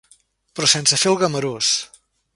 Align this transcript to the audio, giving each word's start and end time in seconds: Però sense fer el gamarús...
Però 0.59 0.69
sense 0.71 0.99
fer 1.03 1.13
el 1.13 1.19
gamarús... 1.25 1.73